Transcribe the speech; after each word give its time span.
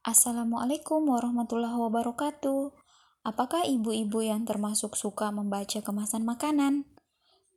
Assalamualaikum 0.00 1.12
warahmatullahi 1.12 1.76
wabarakatuh. 1.76 2.72
Apakah 3.20 3.68
ibu-ibu 3.68 4.24
yang 4.24 4.48
termasuk 4.48 4.96
suka 4.96 5.28
membaca 5.28 5.84
kemasan 5.84 6.24
makanan? 6.24 6.88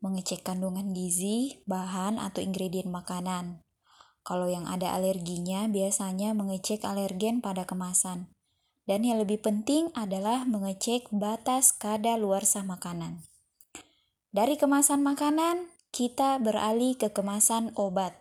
Mengecek 0.03 0.43
kandungan 0.43 0.91
gizi, 0.91 1.63
bahan, 1.63 2.19
atau 2.19 2.43
ingredient 2.43 2.91
makanan. 2.91 3.63
Kalau 4.27 4.51
yang 4.51 4.67
ada 4.67 4.91
alerginya, 4.91 5.71
biasanya 5.71 6.35
mengecek 6.35 6.83
alergen 6.83 7.39
pada 7.39 7.63
kemasan. 7.63 8.27
Dan 8.83 9.07
yang 9.07 9.23
lebih 9.23 9.39
penting 9.39 9.95
adalah 9.95 10.43
mengecek 10.43 11.15
batas 11.15 11.71
kadar 11.71 12.19
luarsa 12.19 12.59
makanan. 12.59 13.23
Dari 14.35 14.59
kemasan 14.59 14.99
makanan, 14.99 15.71
kita 15.95 16.43
beralih 16.43 16.99
ke 16.99 17.07
kemasan 17.07 17.71
obat, 17.79 18.19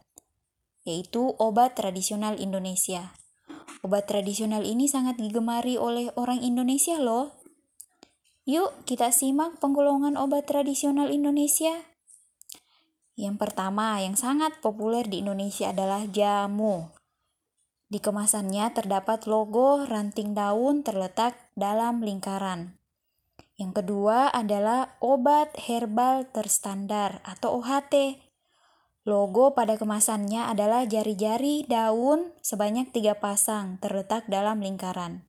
yaitu 0.87 1.35
obat 1.43 1.75
tradisional 1.75 2.39
Indonesia. 2.39 3.19
Obat 3.83 4.07
tradisional 4.07 4.63
ini 4.63 4.87
sangat 4.87 5.19
digemari 5.19 5.75
oleh 5.75 6.15
orang 6.15 6.39
Indonesia 6.39 7.03
loh. 7.03 7.35
Yuk 8.47 8.87
kita 8.87 9.11
simak 9.11 9.59
penggolongan 9.59 10.15
obat 10.15 10.47
tradisional 10.47 11.11
Indonesia. 11.11 11.83
Yang 13.19 13.43
pertama 13.43 13.99
yang 13.99 14.15
sangat 14.15 14.63
populer 14.63 15.03
di 15.11 15.27
Indonesia 15.27 15.75
adalah 15.75 16.07
jamu. 16.07 16.95
Di 17.91 17.99
kemasannya 17.99 18.71
terdapat 18.71 19.27
logo 19.27 19.83
ranting 19.83 20.33
daun 20.33 20.87
terletak 20.87 21.35
dalam 21.59 22.07
lingkaran. 22.07 22.79
Yang 23.59 23.83
kedua 23.83 24.31
adalah 24.31 24.97
obat 25.03 25.59
herbal 25.59 26.31
terstandar 26.31 27.19
atau 27.27 27.59
OHT 27.59 28.17
Logo 29.03 29.51
pada 29.59 29.75
kemasannya 29.75 30.47
adalah 30.47 30.87
jari-jari 30.87 31.67
daun 31.67 32.31
sebanyak 32.39 32.95
tiga 32.95 33.19
pasang 33.19 33.83
terletak 33.83 34.31
dalam 34.31 34.63
lingkaran. 34.63 35.27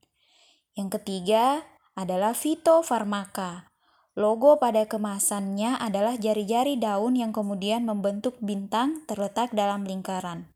Yang 0.78 1.02
ketiga 1.02 1.66
adalah 1.98 2.38
fitofarmaka. 2.38 3.74
Logo 4.14 4.62
pada 4.62 4.86
kemasannya 4.86 5.82
adalah 5.82 6.22
jari-jari 6.22 6.78
daun 6.78 7.18
yang 7.18 7.34
kemudian 7.34 7.82
membentuk 7.82 8.38
bintang 8.46 9.02
terletak 9.10 9.50
dalam 9.58 9.90
lingkaran. 9.90 10.54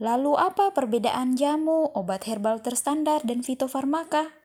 Lalu 0.00 0.36
apa 0.36 0.76
perbedaan 0.76 1.36
jamu, 1.36 1.92
obat 1.96 2.28
herbal 2.28 2.60
terstandar, 2.60 3.24
dan 3.24 3.40
fitofarmaka? 3.40 4.39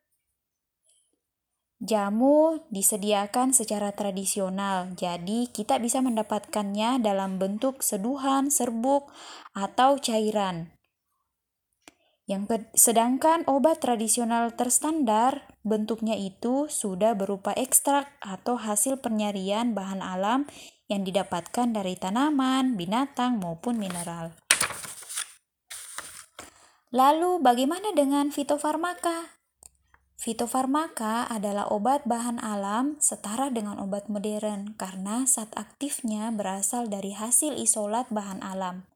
Jamu 1.86 2.66
disediakan 2.74 3.54
secara 3.54 3.94
tradisional, 3.94 4.90
jadi 4.98 5.46
kita 5.46 5.78
bisa 5.78 6.02
mendapatkannya 6.02 6.98
dalam 6.98 7.38
bentuk 7.38 7.78
seduhan, 7.86 8.50
serbuk, 8.50 9.06
atau 9.54 9.94
cairan. 10.02 10.74
Yang 12.26 12.66
sedangkan 12.74 13.46
obat 13.46 13.78
tradisional 13.78 14.50
terstandar 14.58 15.46
bentuknya 15.62 16.18
itu 16.18 16.66
sudah 16.66 17.14
berupa 17.14 17.54
ekstrak 17.54 18.10
atau 18.18 18.58
hasil 18.58 18.98
penyarian 18.98 19.70
bahan 19.70 20.02
alam 20.02 20.50
yang 20.90 21.06
didapatkan 21.06 21.70
dari 21.70 21.94
tanaman, 21.94 22.74
binatang 22.74 23.38
maupun 23.38 23.78
mineral. 23.78 24.34
Lalu 26.90 27.38
bagaimana 27.38 27.94
dengan 27.94 28.34
fitofarmaka? 28.34 29.35
Fitofarmaka 30.16 31.28
adalah 31.28 31.68
obat 31.68 32.08
bahan 32.08 32.40
alam 32.40 32.96
setara 33.04 33.52
dengan 33.52 33.76
obat 33.76 34.08
modern 34.08 34.72
karena 34.80 35.28
zat 35.28 35.52
aktifnya 35.52 36.32
berasal 36.32 36.88
dari 36.88 37.12
hasil 37.12 37.52
isolat 37.52 38.08
bahan 38.08 38.40
alam. 38.40 38.88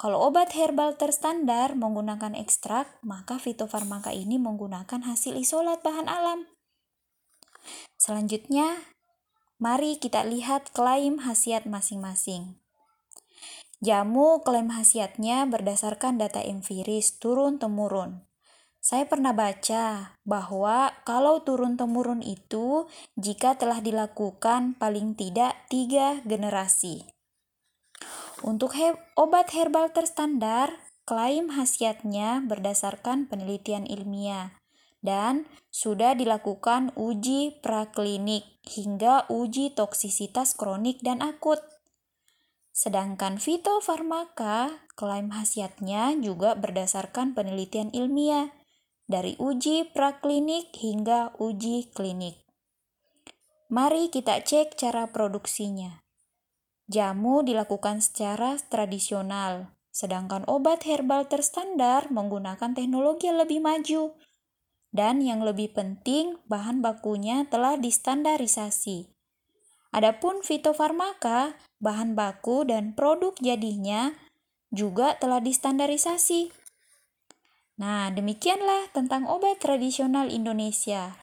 Kalau 0.00 0.32
obat 0.32 0.56
herbal 0.56 0.96
terstandar 0.96 1.76
menggunakan 1.76 2.32
ekstrak, 2.38 2.88
maka 3.04 3.36
fitofarmaka 3.36 4.14
ini 4.14 4.40
menggunakan 4.40 5.04
hasil 5.04 5.36
isolat 5.36 5.82
bahan 5.84 6.08
alam. 6.08 6.48
Selanjutnya, 8.00 8.96
mari 9.60 10.00
kita 10.00 10.24
lihat 10.24 10.72
klaim 10.72 11.20
khasiat 11.20 11.68
masing-masing. 11.68 12.56
Jamu 13.84 14.40
klaim 14.40 14.72
khasiatnya 14.72 15.44
berdasarkan 15.44 16.16
data 16.16 16.40
empiris 16.40 17.20
turun-temurun. 17.20 18.29
Saya 18.80 19.04
pernah 19.04 19.36
baca 19.36 20.16
bahwa 20.24 20.96
kalau 21.04 21.44
turun-temurun 21.44 22.24
itu 22.24 22.88
jika 23.20 23.52
telah 23.60 23.84
dilakukan 23.84 24.72
paling 24.80 25.12
tidak 25.12 25.52
tiga 25.68 26.24
generasi. 26.24 27.04
Untuk 28.40 28.72
he 28.80 28.96
obat 29.20 29.52
herbal 29.52 29.92
terstandar, 29.92 30.80
klaim 31.04 31.52
khasiatnya 31.52 32.40
berdasarkan 32.48 33.28
penelitian 33.28 33.84
ilmiah 33.84 34.56
dan 35.04 35.44
sudah 35.68 36.16
dilakukan 36.16 36.96
uji 36.96 37.60
praklinik 37.60 38.48
hingga 38.64 39.28
uji 39.28 39.76
toksisitas 39.76 40.56
kronik 40.56 41.04
dan 41.04 41.20
akut. 41.20 41.60
Sedangkan 42.72 43.36
fitofarmaka, 43.36 44.88
klaim 44.96 45.28
khasiatnya 45.28 46.16
juga 46.16 46.56
berdasarkan 46.56 47.36
penelitian 47.36 47.92
ilmiah 47.92 48.48
dari 49.10 49.34
uji 49.42 49.90
praklinik 49.90 50.70
hingga 50.78 51.34
uji 51.42 51.90
klinik. 51.90 52.38
Mari 53.66 54.06
kita 54.06 54.38
cek 54.38 54.78
cara 54.78 55.10
produksinya. 55.10 55.98
Jamu 56.86 57.42
dilakukan 57.42 57.98
secara 57.98 58.54
tradisional, 58.70 59.74
sedangkan 59.90 60.46
obat 60.46 60.86
herbal 60.86 61.26
terstandar 61.26 62.06
menggunakan 62.14 62.70
teknologi 62.70 63.26
yang 63.26 63.42
lebih 63.42 63.58
maju. 63.58 64.14
Dan 64.90 65.22
yang 65.22 65.42
lebih 65.42 65.74
penting, 65.74 66.38
bahan 66.50 66.82
bakunya 66.82 67.46
telah 67.46 67.78
distandarisasi. 67.78 69.10
Adapun 69.94 70.42
fitofarmaka, 70.42 71.58
bahan 71.82 72.14
baku 72.14 72.66
dan 72.66 72.94
produk 72.94 73.34
jadinya 73.38 74.14
juga 74.70 75.18
telah 75.18 75.42
distandarisasi. 75.42 76.59
Nah, 77.80 78.12
demikianlah 78.12 78.92
tentang 78.92 79.24
obat 79.24 79.56
tradisional 79.64 80.28
Indonesia. 80.28 81.16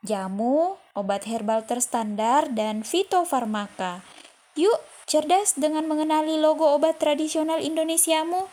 Jamu, 0.00 0.80
obat 0.96 1.28
herbal 1.28 1.68
terstandar, 1.68 2.48
dan 2.48 2.80
fitofarmaka. 2.80 4.00
Yuk, 4.56 4.80
cerdas 5.04 5.60
dengan 5.60 5.84
mengenali 5.84 6.40
logo 6.40 6.64
obat 6.64 6.96
tradisional 6.96 7.60
Indonesiamu. 7.60 8.48